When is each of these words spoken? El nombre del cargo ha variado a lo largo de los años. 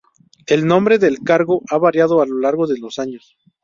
El 0.47 0.65
nombre 0.65 0.97
del 0.97 1.19
cargo 1.19 1.61
ha 1.69 1.77
variado 1.77 2.23
a 2.23 2.25
lo 2.25 2.39
largo 2.39 2.65
de 2.65 2.79
los 2.79 2.97
años. 2.97 3.37